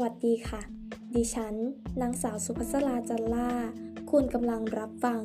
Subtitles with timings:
[0.00, 0.62] วัสดีค่ะ
[1.14, 1.54] ดิฉัน
[2.00, 3.50] นางสาวสุภัสราจันล่า
[4.10, 5.20] คุณกำลังรับฟัง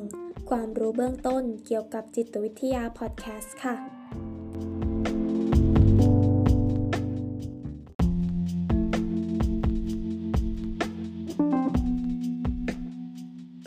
[0.50, 3.76] ความรู้เบื้องต้นเกี่ยวกับจิตวิทยาพอดแคสต์ค่ะ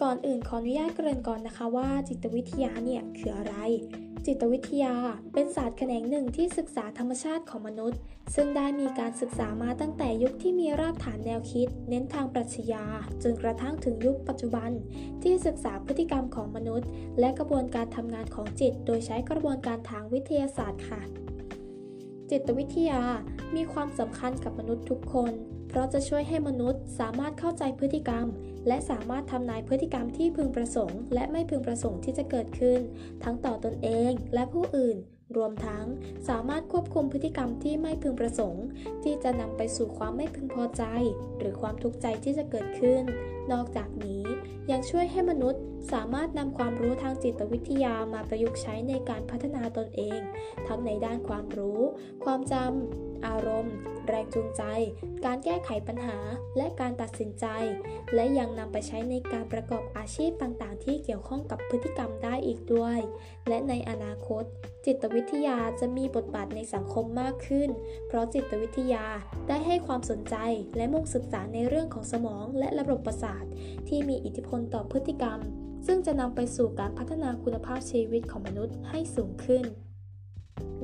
[0.01, 3.55] ก่อนอื่นขออนุญาตเกริ่นก่อนนะคะว่าจิตวิทยาเนี่ยคืออะไร
[4.27, 4.95] จิตวิทยา
[5.33, 7.99] เป็นศาสตร์แขนงหนึ่งที่ศึกษาธรรมชาติของมนุษย์
[8.35, 12.85] ซึ่งได้มีการศึกษามาตั้งแต่ยุคที่มีรากฐานแนวคิด เน้นทางปรัชญา
[13.23, 14.71] จนกระทั่งถึงยุคปัจจุบัน
[15.23, 16.87] ที่ศึกษาพฤติกรรมของมนุษย์
[17.19, 21.01] และกระบวนการทำงานของจิต โดยใช้กระบวนการทางวิทยาศาสตร์ค่ะ
[22.31, 23.01] จิตวิทยา
[23.55, 25.33] มีความสำคัญกับมนุษย์ทุกคน
[25.71, 28.25] เพราะจะช่วยให้มนุษย์สามารถเข้าใจพฤติกรรม
[28.67, 32.79] และสามารถทำนายพฤติกรรมที่พึงประสงค์ และไม่พึงประสงค์ที่จะเกิดขึ้น
[33.23, 34.97] ทั้งต่อตนเองและผู้อื่น
[35.37, 35.85] รวมทั้ง
[36.29, 38.65] สามารถควบคุมพฤติกรรมที่ไม่พึงประสงค์
[39.03, 40.83] ที่จะนำไปสู่ความไม่พึงพอใจ
[41.37, 43.03] หรือความทุกข์ใจที่จะเกิดขึ้น
[43.51, 44.23] นอกจากนี้
[44.71, 45.61] ยังช่วยให้มนุษย์
[45.93, 50.19] สามารถนำความรู้ทางจิตวิทยามาประยุกต์ใช้ในการพัฒนาตนเอง
[50.67, 51.79] ทั้งในด้านความรู้
[52.25, 53.75] ความจำ อารมณ์
[54.07, 54.63] แรงจูงใจ
[55.25, 56.17] การแก้ไขปัญหา
[56.57, 57.45] และการตัดสินใจ
[58.13, 62.99] และยังนำไปใช้ในการประกอบอาชีพต่างๆ ที่เกี่ยวข้องกับพฤติกรรมได้อีกด้วย
[63.47, 64.43] และในอนาคต
[64.85, 67.69] จิตวิทยาจะมีบทบาทในสังคมมากขึ้น
[68.07, 69.05] เพราะจิตวิทยา
[69.47, 70.35] ได้ให้ความสนใจ
[70.77, 73.43] และมุ่งศึกษาในเรื่องของสมองและระบบประสาท
[73.87, 75.39] ที่มีอิทธิพลต่อพฤติกรรม
[75.87, 79.65] ซึ่งจะนำไปสู่การพัฒนาคุณภาพชีวิตของมนุษย์ให้สูงขึ้น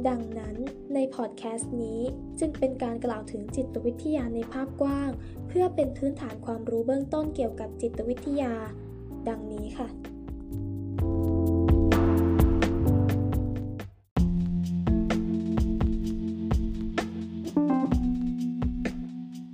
[0.08, 0.56] ดังนั้น
[0.94, 2.02] ในพอดแคสต์นี้
[2.40, 5.10] จึงเป็นการกล่าวถึงจิตวิทยาในภาพกว้าง
[5.48, 8.54] เพื่อเป็นพื้นฐานความรู้เบื้องต้นเกี่ยวกับจิตวิทยา
[9.30, 9.88] ดังนี้ค่ะ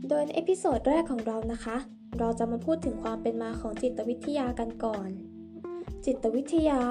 [0.10, 1.78] โดยใน episode แรกของเรานะคะ
[2.20, 5.10] เราจะมาพูดถึงความเป็นมาของจิตวิทยากันก่อน
[6.08, 6.82] จิตวิทยา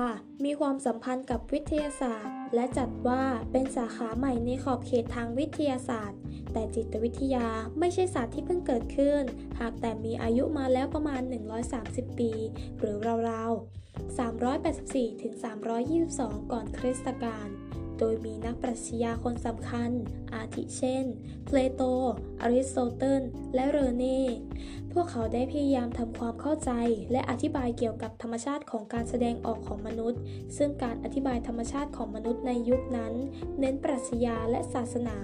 [0.45, 6.19] มีความสัมพันธ์กับวิทยาศาสตร์ และจัดว่าเป็นสาขาใหม่ในขอบเขตทางวิทยาศาสตร์
[6.53, 7.47] แต่จิตวิทยา
[7.78, 9.23] ไม่ใช่ศาสตร์ที่เพิ่งเกิดขึ้น
[9.61, 11.23] หากแต่มีอายุมาแล้วประมาณ
[11.71, 12.33] 130 ปี
[12.78, 12.97] หรือ
[13.31, 14.19] ราวๆ
[14.61, 15.34] 384ถึง
[15.93, 17.49] 322 ก่อนคริสตกาล
[18.05, 19.91] โดยมีนักปรัชญาคนสำคัญ
[20.35, 21.05] อาทิเช่น
[21.45, 21.83] เพลโต
[22.41, 23.23] อริสโตเติล
[23.55, 24.23] และเรเน่
[24.93, 26.71] พวกเขาได้พยายามทำความเข้าใจ
[27.12, 30.21] และอธิบายเกี่ยวกับธรรมชาติของการแสดงออกของมนุษย์
[30.57, 33.15] ซึ่งการอธิบายธรรมชาติของมนุษย์ในยุคนั้น
[33.59, 35.19] เน้นปรัชญาและศาสนา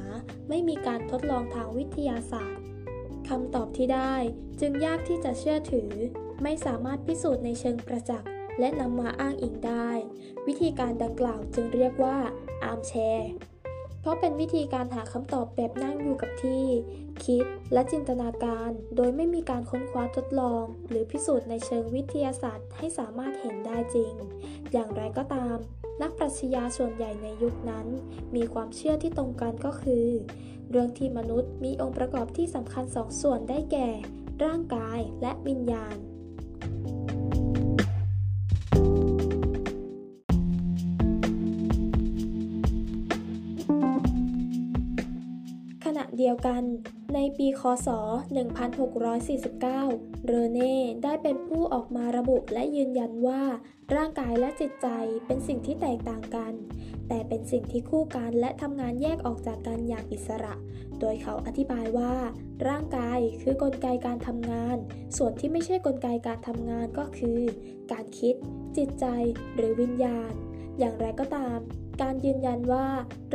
[0.48, 2.64] ไม่มีการทดลองทางวิทยาศาสตร์
[3.28, 4.14] คำตอบที่ได้
[4.60, 5.90] จึงยากที่จะเชื่อถือ
[6.42, 9.88] ไม่สามารถพิสูจน์ในเชิงประจักษ์ และนำมาอ้างอิงได้
[10.46, 12.16] วิธีการดังกล่าวจึงเรียกว่า
[12.64, 13.30] อาร์มแชร์
[14.00, 16.64] เพราะเป็นวิธีการหาคำตอบแบบนั่งอยู่กับที่
[17.24, 24.12] คิดและจินตนาการ โดยไม่มีการค้นคว้าทดลอง หรือพิสูจน์ในเชิงวิทยาศาสตร์ให้สามารถเห็นได้จริง
[24.72, 25.56] อย่างไรก็ตาม
[26.02, 27.86] นักปรัชญาส่วนใหญ่ในยุคนั้น
[28.36, 30.06] มีความเชื่อที่ตรงกันก็คือ
[30.70, 33.88] เรื่องที่มนุษย์มีองค์ประกอบที่สำคัญสองส่วนได้แก่
[34.44, 35.96] ร่างกายและวิญญาณ
[46.46, 46.62] กัน
[47.14, 47.88] ในปีคศ
[49.48, 53.42] 1649 เรเน่ได้เป็นผู้ออกมาระบุและยืนยันว่า
[53.96, 54.88] ร่างกายและจิตใจ
[55.26, 56.52] เป็นสิ่งที่แตกต่างกัน
[57.08, 60.54] แต่เป็นสิ่งที่คู่กันและทำงานแยกออกจากกันอย่างอิสระ
[61.00, 62.12] โดยเขาอธิบายว่า
[62.68, 64.76] ร่างกายคือกลไกการทำงาน
[65.16, 67.40] ส่วนที่ไม่ใช่กลไกการทำงานก็คือ
[67.92, 68.34] การคิด
[68.76, 69.06] จิตใจ
[69.54, 70.32] หรือวิญญาณ
[70.78, 71.58] อย่างไรก็ตาม
[72.02, 72.86] การยืนยันว่า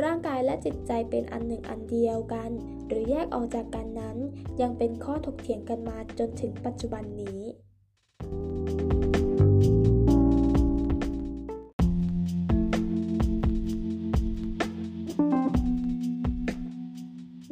[0.02, 2.50] ร่างกายและจิตใจเป็นอันหนึ่งอันเดียวกัน
[2.88, 4.16] หรือแยกออกจากกันนั้น
[4.60, 7.40] ยังเป็นข้อถกเถียงกันมาจนถึงปัจจุบันนี้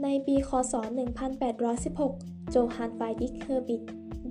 [0.02, 0.74] ในปี คศ
[1.62, 3.82] 1816 Johann Friedrich Herbart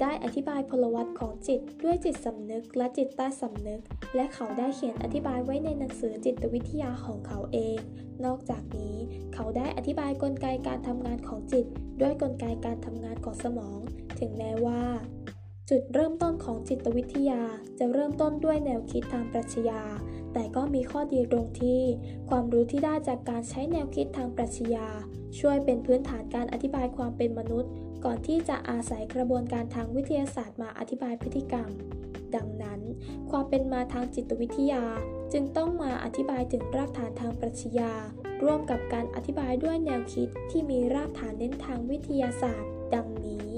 [0.01, 3.81] ได้อธิบายพลวัตของจิตด้วยจิตสำนึกและจิตใต้สำนึก
[4.15, 7.79] และเขาได้เขียนอธิบายไว้ในหนังสือจิตวิทยาของเขาเอง
[8.25, 8.95] นอกจากนี้
[9.33, 11.65] เขาได้อธิบายกลไกการทำงานของจิต
[12.01, 13.79] ด้วยกลไกการทำงานของสมอง
[14.19, 14.83] ถึงแม้ว่า
[15.69, 17.41] จุดเริ่มต้นของจิตวิทยา
[17.79, 19.81] จะเริ่มต้นด้วยแนวคิดทางปรัชญา
[20.33, 21.81] แต่ก็มีข้อดีตรงที่
[22.29, 24.87] ความรู้ที่ได้จากการใช้แนวคิดทางปรัชญา
[25.39, 27.71] ช่วยเป็นพื้นฐานการอธิบายความเป็นมนุษย์
[28.05, 31.69] ก่อนที่จะอาศัยกระบวนการทางวิทยาศาสตร์มาอธิบายพฤติกรรม
[32.35, 32.81] ดังนั้น
[33.29, 34.83] ความเป็นมาทางจิตวิทยา
[35.33, 37.93] จึงต้องมาอธิบายถึงรากฐานทางปรัชญา
[38.43, 43.49] ร่วมกับการอธิบายด้วยแนวคิดที่มีรากฐานเน้นทางวิทยาศาสตร์ ดังนี้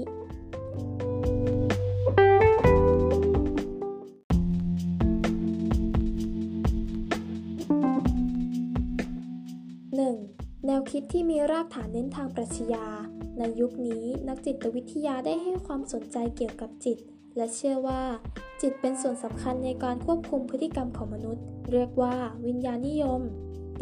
[10.08, 10.66] 1.
[10.66, 12.86] แนวคิดที่มีรากฐานเน้นทางปรัชญา
[13.38, 16.98] ในยุคนี้นักจิตวิทยาได้ให้ความสนใจเกี่ยวกับจิต
[17.36, 18.02] และเชื่อว่า
[18.60, 22.14] จิตเป็นส่วนสำคัญในการควบคุมพฤติกรรมของมนุษย์ เรียกว่า
[22.46, 23.20] วิญญาณนิยม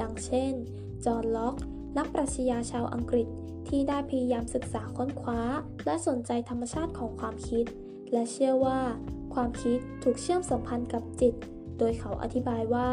[0.01, 0.53] ดังเช่น
[1.05, 1.55] จอห์น ล็อก
[1.99, 3.29] นักปรัชญาชาวอังกฤษ
[3.69, 5.41] ที่ได้พยายามศึกษาค้นคว้า
[5.85, 7.65] และสนใจธรรมชาติของความคิด
[8.13, 8.81] และเชื่อว่า
[9.35, 11.35] ความคิดถูกเชื่อมสัมพันธ์กับจิต
[11.79, 12.89] โดยเขาอธิบายว่า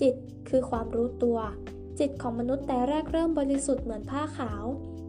[0.00, 0.14] จิต
[0.48, 1.38] คือความรู้ตัว
[1.98, 4.64] จิตของมนุษย์แต่แรกเริ่มบริสุทธิ์เหมือนผ้าขาว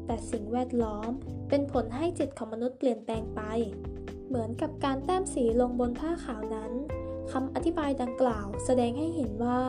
[0.05, 1.09] แต่สิ่งแวดล้อม
[1.49, 3.41] เป็นผลให้จิตของมนุษย์เปลี่ยนแปลงไป
[4.27, 6.71] เหมือนกับการแต้มสีลงบนผ้าขาวนั้น
[7.31, 9.59] คำอธิบายดังกล่าวแสดงให้เห็นว่า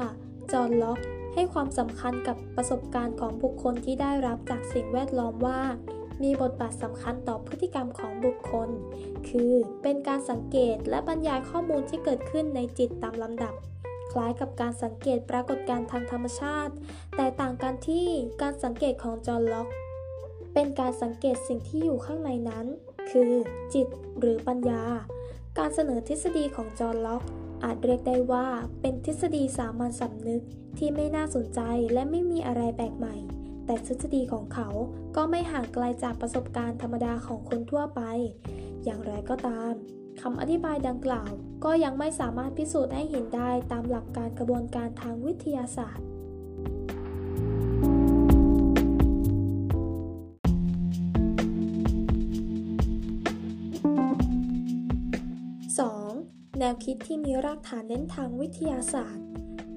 [0.53, 0.99] จอห์นล็อก
[1.35, 5.61] ให้ความสำคัญกับประสบการณ์ของบุคคลที่ได้รับจากสิ่งแวดล้อมว่า
[6.23, 8.69] มีบทบาทสำคัญต่อพฤติกรรมของบุคคล
[9.29, 9.53] คือ
[9.83, 13.55] เป็นการสังเกตและบรรยายข้อมูลที่เกิดขึ้นในจิตตามลำดับ
[14.13, 16.73] คล้ายกับการสังเกตปรากฏการณ์ทางธรรมชาติ
[17.17, 18.07] แต่ต่างกันที่
[18.43, 19.69] การสังเกตของจอห์นล็อก
[20.55, 22.67] เป็นการสังเกตสิ่งที่อยู่ข้างในนั้น
[23.11, 23.33] คือ
[23.75, 23.87] จิต
[24.19, 24.83] หรือปัญญา
[25.59, 27.23] การเสนอทฤษฎีของจอห์นล็อก
[27.65, 28.47] อาจเรียกได้ว่า
[28.81, 30.43] เป็นทฤษฎีสามัญสำนึก
[30.79, 31.61] ที่ไม่น่าสนใจ
[31.93, 33.17] และไม่มีอะไรแปลกใหม่
[33.67, 34.69] แต่ทฤษฎีของเขา
[35.17, 38.01] ก็ไม่ห่างไกลจากประสบการณ์ธรรมดาของคนทั่วไป
[38.85, 39.73] อย่างไรก็ตาม
[40.21, 41.31] คำอธิบายดังกล่าว
[41.65, 46.06] ก็ยังไม่สามารถพิสูจน์ให้เห็นได้ตามหลักการกระบวนการทางวิทยาศาสตร์
[56.65, 59.25] นวคิดที่มีรากฐานเน้นทางวิทยาศาสตร์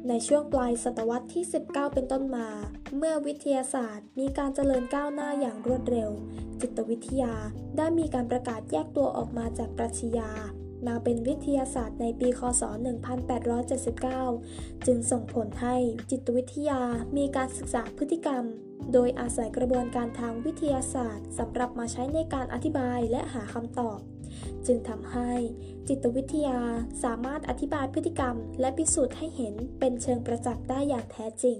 [0.07, 2.47] ในช่วงปลายศตวรรษที่ 19 เป็นต้นมา
[2.97, 6.11] เมื่อวิทยาศาสตร์ มีการเจริญก้าวหน้าอย่างรวดเร็ว
[6.61, 7.33] จิตวิทยา
[7.77, 10.31] ได้มีการประกาศแยกตัวออกมาจากปรัชญา
[10.87, 12.63] มาเป็นวิทยาศาสตร์ในปีคศ
[14.33, 15.75] 1879 จึงส่งผลให้
[16.11, 16.81] จิตวิทยา
[17.17, 18.43] มีการศึกษาพฤติกรรม
[18.93, 23.99] โดยอาศัยกระบวนการทางวิทยาศาสตร์สำหรับมาใช้ในการอธิบายและหาคำตอบ
[24.67, 25.31] จึงทำให้
[25.87, 26.59] จิตวิทยา
[27.03, 31.59] สามารถอธิบายพฤติกรรม และพิสูจน์ให้เห็นเป็นเชิงประจักษ์ได้อย่างแท้จริง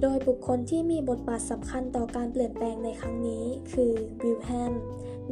[0.00, 4.72] โดยบุคคลที่มีบทบาทสำคัญต่อการเปลี่ยนแปลงในครั้งนี้ คือวิลแฮม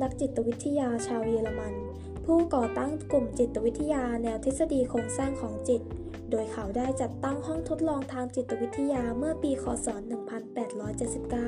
[0.03, 1.75] นักจิตวิทยาชาวเยอรมัน
[2.25, 5.83] ผู้ก่อตั้งกลุ่มจิตวิทยาแนวทฤษฎีโครงสร้างของจิต
[6.31, 9.89] โดยเขาได้จัดตั้งห้องทดลองทางจิตวิทยาเมื่อปีคศ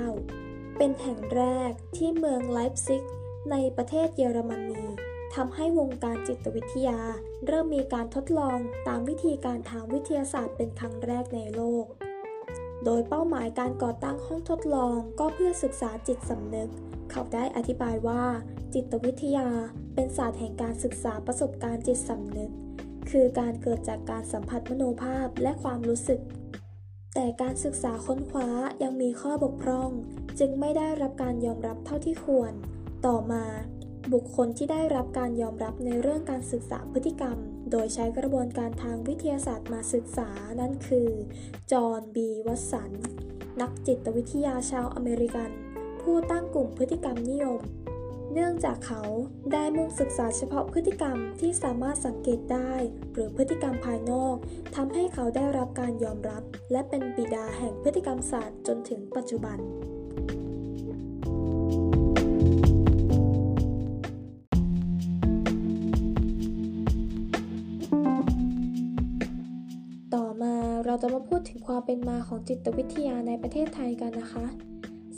[0.02, 3.04] 1879 เป็นแห่งแรกที่เมืองไลป์ซิก
[3.50, 4.82] ในประเทศเยอรมนี
[5.34, 7.00] ทำให้วงการจิตวิทยา
[7.46, 8.58] เริ่มมีการทดลอง
[8.88, 11.84] ตามวิธีการทางวิทยาศาสตร์เป็นครั้งแรกในโลก
[12.84, 16.70] โดยเป้าหมายการก่อตั้งห้องทดลองก็เพื่อศึกษาจิตสำนึก
[17.10, 18.24] เขาได้อธิบายว่า
[18.74, 19.48] จิตวิทยา
[19.94, 22.50] เป็นศาสตร์แห่งการศึกษาประสบการณ์จิตสำนึก
[23.10, 26.20] คือการเกิดจากการสัมผัสมโนภาพและความรู้สึก
[27.14, 28.48] แต่การศึกษาค้นคว้า
[28.82, 29.90] ยังมีข้อบกพร่อง
[30.38, 32.52] จึงไม่ได้รับการยอมรับเท่าที่ควร
[33.06, 33.44] ต่อมา
[34.12, 37.36] บุคคลที่ได้รับการยอมรับในเรื่องการศึกษาพฤติกรรม
[37.70, 40.28] โดยใช้กระบวนการทางวิทยาศาสตร์มาศึกษา
[40.60, 41.08] นั่นคือ
[41.72, 42.90] จอห์น บีวัตสัน
[43.60, 45.50] นักจิตวิทยาชาวอเมริกัน
[46.02, 47.60] ผู้ตั้งกลุ่มพฤติกรรมนิยม
[48.32, 49.02] เนื่องจากเขา
[49.52, 52.72] ได้มุ่งศึกษาเฉพาะพฤติกรรมที่สามารถสังเกตได้
[53.12, 54.36] หรือพฤติกรรมภายนอก
[54.76, 59.58] ทำให้เขาได้รับการยอมรับ และเป็นบิดาแห่งพฤติกรรมศาสตร์จนถึงปัจจุบัน
[70.14, 70.54] ต่อมา
[70.84, 74.46] เราจะมาพูดถึงความเป็นมาของจิตวิทยาในประเทศไทยกันนะคะ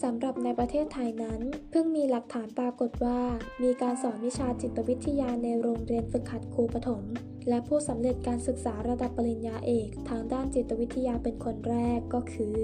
[0.02, 3.20] สำหรับในประเทศไทยนั้น เพิ่งมีหลักฐานปรากฏว่า
[3.62, 7.02] มีการสอนวิชาจิตวิทยาในโรงเรียนฝึกหัดครูปฐม
[7.48, 12.56] และผู้สำเร็จการศึกษาระดับปริญญาเอก ทางด้านจิตวิทยาเป็นคนแรกก็คือ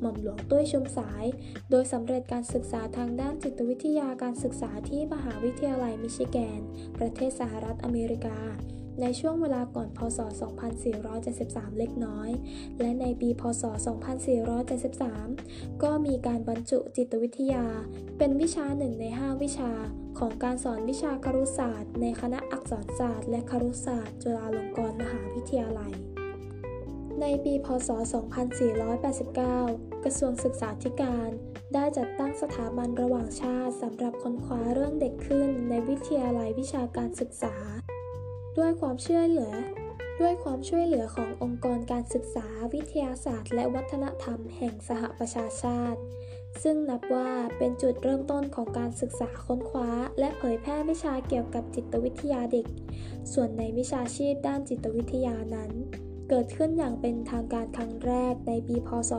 [0.00, 1.24] หม่อมหลวงตุ้ยชุมสาย
[1.70, 6.60] โดยสำเร็จการศึกษาทางด้านจิตวิทยาการศึกษาที่มหาวิทยาลัยมิชิแกน
[6.98, 8.38] ประเทศสหรัฐอเมริกา
[9.00, 10.18] ในช่วงเวลาก่อนพศ
[10.98, 12.30] 2473 เล็กน้อย
[12.80, 13.62] และในปี พศ
[14.92, 17.66] 2473 ก็มีการบรรจุจิตวิทยา
[18.18, 19.72] เป็นวิชาหนึ่งใน 5 วิชา
[20.18, 25.92] ของการสอนวิชาครุศาสตร์ ในคณะอักษรศาสตร์ และครุศาสตร์ จุฬาลงกรณ์มหาวิทยาลัย
[27.20, 27.90] ในปี พศ
[28.76, 31.30] 2489 กระทรวงศึกษาธิการ
[31.74, 37.54] ได้จัดตั้งสถาบันระหว่างชาติสำหรับค้นคว้าเรื่องเด็กขึ้นในวิทยาลัยวิชาการศึกษา
[38.58, 39.54] ด้วยความเชื่อเหลือ
[40.20, 46.00] ด้วยความช่วยเหลือขององค์กรการศึกษาวิทยาศาสตร์ และวัฒนธรรมแห่งสหประชาชาติ
[46.62, 52.66] ซึ่งนับว่าเป็นจุดเริ่มต้นของการศึกษาค้นคว้า และเผยแพร่วิชาเกี่ยวกับจิตวิทยาเด็ก
[53.32, 55.70] ส่วนในวิชาชีพด้านจิตวิทยานั้น
[56.28, 59.12] เกิดขึ้นอย่างเป็นทางการครั้งแรกในปี พศ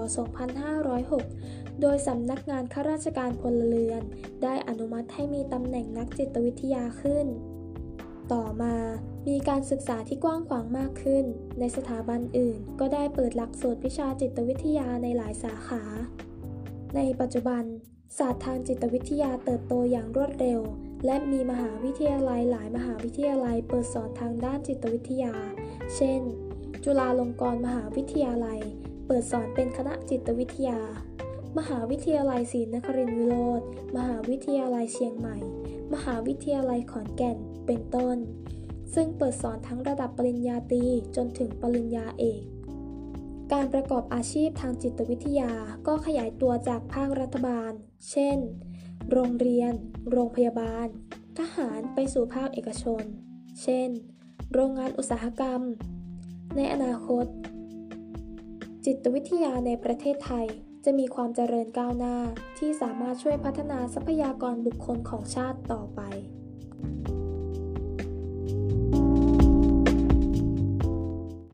[1.25, 4.01] 2506 โดยสำนักงานข้าราชการพลเรือน
[4.43, 7.27] ได้อนุมัติให้มีตำแหน่งนักจิตวิทยาขึ้น
[9.27, 11.25] มีการศึกษาที่กว้างขวางมากขึ้น
[11.59, 15.83] ในสถาบันอื่น ก็ได้เปิดหลักสูตรวิชาจิตวิทยาในหลายสาขา
[16.95, 17.63] ในปัจจุบัน
[18.17, 20.61] ศาสตร์ทางจิตวิทยาเติบโตอย่างรวดเร็ว
[21.05, 25.33] และมีมหาวิทยาลัยหลายมหาวิทยาลัยเปิดสอนทางด้านจิตวิทยา
[25.95, 26.21] เช่น
[26.83, 28.59] จุฬาลงกรณ์มหาวิทยาลัย
[29.07, 30.79] เปิดสอนเป็นคณะจิตวิทยา
[31.57, 33.61] มหาวิทยาลัยศรีนครินทรวิโรธ
[33.97, 35.37] มหาวิทยาลัยเชียงใหม่
[35.93, 38.17] มหาวิทยาลัยขอนแก่น เป็นต้น
[38.93, 40.83] ซึ่งเปิดสอนทั้งระดับปริญญาตรี
[41.15, 42.43] จนถึงปริญญาเอก
[43.53, 45.51] การประกอบอาชีพทางจิตวิทยา
[45.87, 47.71] ก็ขยายตัวจากภาครัฐบาล
[48.11, 48.37] เช่น
[49.11, 49.73] โรงเรียน
[50.11, 50.87] โรงพยาบาล
[51.37, 53.03] ทหารไปสู่ภาคเอกชน
[53.61, 53.89] เช่น
[54.53, 55.61] โรงงานอุตสาหกรรม
[56.55, 57.25] ในอนาคต
[58.85, 60.47] จิตวิทยาในประเทศไทย
[60.85, 62.17] จะมีความเจริญก้าวหน้า
[62.57, 66.01] ที่สามารถช่วยพัฒนาทรัพยากรบุคคลของชาติต่อไป